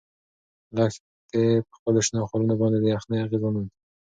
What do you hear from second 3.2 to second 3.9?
اغیز وموند.